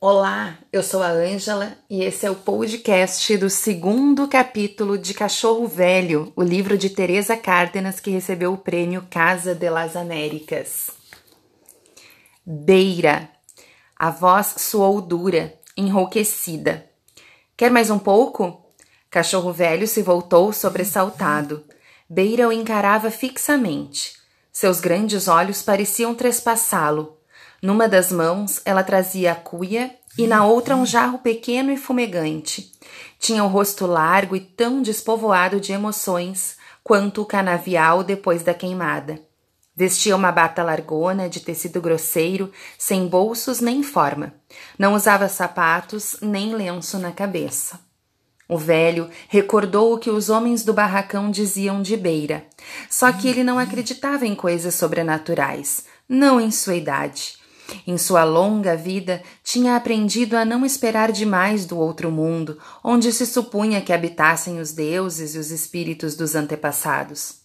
[0.00, 5.66] Olá, eu sou a Ângela e esse é o podcast do segundo capítulo de Cachorro
[5.66, 10.90] Velho, o livro de Teresa Cárdenas que recebeu o prêmio Casa de las Américas.
[12.46, 13.28] Beira.
[13.98, 16.88] A voz soou dura, enrouquecida.
[17.56, 18.72] Quer mais um pouco?
[19.10, 21.64] Cachorro Velho se voltou sobressaltado.
[22.08, 24.12] Beira o encarava fixamente.
[24.52, 27.17] Seus grandes olhos pareciam trespassá-lo
[27.62, 32.72] numa das mãos ela trazia a cuia e na outra um jarro pequeno e fumegante.
[33.18, 39.20] Tinha o rosto largo e tão despovoado de emoções quanto o canavial depois da queimada.
[39.76, 44.34] Vestia uma bata largona de tecido grosseiro, sem bolsos nem forma.
[44.76, 47.78] Não usava sapatos nem lenço na cabeça.
[48.48, 52.46] O velho recordou o que os homens do barracão diziam de Beira,
[52.88, 57.36] só que ele não acreditava em coisas sobrenaturais, não em sua idade.
[57.86, 63.26] Em sua longa vida, tinha aprendido a não esperar demais do outro mundo, onde se
[63.26, 67.40] supunha que habitassem os deuses e os espíritos dos antepassados.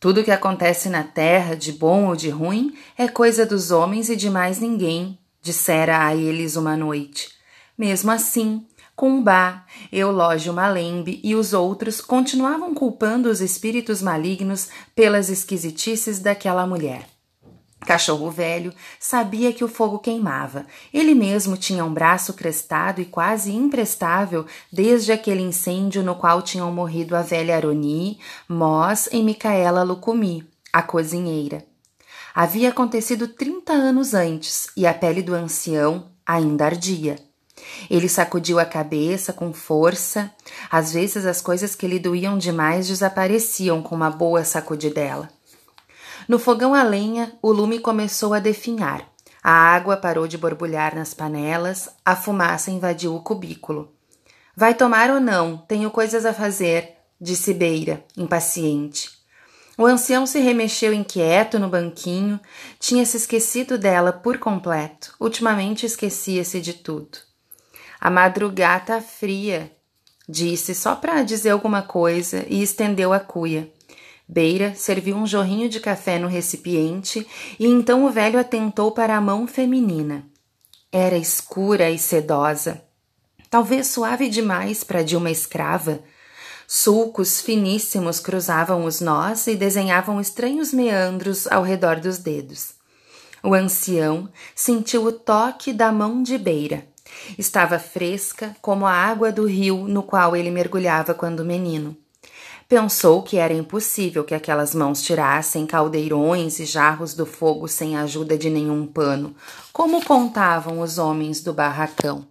[0.00, 4.08] Tudo o que acontece na terra, de bom ou de ruim, é coisa dos homens
[4.08, 7.30] e de mais ninguém, dissera a eles uma noite.
[7.76, 16.20] Mesmo assim, Cumbá, Eulógio Malembe e os outros continuavam culpando os espíritos malignos pelas esquisitices
[16.20, 17.13] daquela mulher.
[17.84, 20.66] Cachorro velho sabia que o fogo queimava.
[20.92, 26.72] Ele mesmo tinha um braço crestado e quase imprestável desde aquele incêndio no qual tinham
[26.72, 28.18] morrido a velha Aroni,
[28.48, 31.64] Moss e Micaela Lucumi, a cozinheira.
[32.34, 37.16] Havia acontecido trinta anos antes e a pele do ancião ainda ardia.
[37.88, 40.30] Ele sacudiu a cabeça com força.
[40.70, 45.28] Às vezes as coisas que lhe doíam demais desapareciam com uma boa sacudidela.
[46.28, 49.08] No fogão a lenha, o lume começou a definhar.
[49.42, 53.92] A água parou de borbulhar nas panelas, a fumaça invadiu o cubículo.
[54.56, 55.58] Vai tomar ou não?
[55.58, 59.10] Tenho coisas a fazer, disse Beira, impaciente.
[59.76, 62.40] O ancião se remexeu inquieto no banquinho,
[62.78, 65.14] tinha se esquecido dela por completo.
[65.20, 67.18] Ultimamente esquecia-se de tudo.
[68.00, 69.72] A madrugada fria,
[70.28, 73.72] disse só para dizer alguma coisa e estendeu a cuia.
[74.26, 77.26] Beira serviu um jorrinho de café no recipiente
[77.58, 80.24] e então o velho atentou para a mão feminina.
[80.90, 82.82] Era escura e sedosa,
[83.50, 86.00] talvez suave demais para de uma escrava.
[86.66, 92.74] Sulcos finíssimos cruzavam os nós e desenhavam estranhos meandros ao redor dos dedos.
[93.42, 96.86] O ancião sentiu o toque da mão de Beira.
[97.38, 101.94] Estava fresca como a água do rio no qual ele mergulhava quando menino.
[102.68, 108.02] Pensou que era impossível que aquelas mãos tirassem caldeirões e jarros do fogo sem a
[108.02, 109.34] ajuda de nenhum pano,
[109.72, 112.26] como contavam os homens do barracão.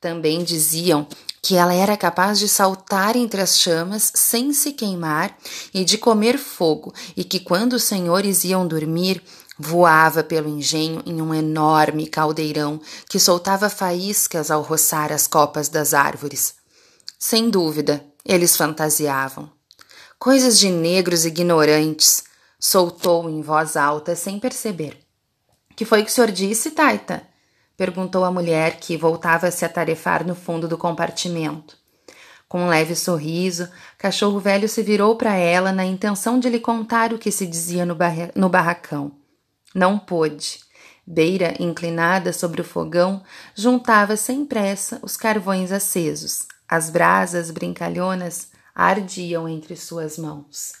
[0.00, 1.06] Também diziam
[1.40, 5.36] que ela era capaz de saltar entre as chamas sem se queimar
[5.72, 9.22] e de comer fogo, e que quando os senhores iam dormir,
[9.56, 15.94] voava pelo engenho em um enorme caldeirão que soltava faíscas ao roçar as copas das
[15.94, 16.54] árvores.
[17.18, 19.50] Sem dúvida, eles fantasiavam.
[20.18, 22.24] Coisas de negros ignorantes,
[22.58, 24.96] soltou em voz alta sem perceber.
[25.74, 27.22] Que foi que o senhor disse, Taita?
[27.76, 31.76] perguntou a mulher que voltava a se atarefar no fundo do compartimento.
[32.48, 33.68] Com um leve sorriso,
[33.98, 37.84] cachorro velho se virou para ela na intenção de lhe contar o que se dizia
[37.84, 37.96] no,
[38.36, 39.10] no barracão.
[39.74, 40.60] Não pôde.
[41.04, 43.24] Beira, inclinada sobre o fogão,
[43.56, 46.46] juntava sem pressa os carvões acesos.
[46.74, 50.72] As brasas brincalhonas ardiam entre suas mãos.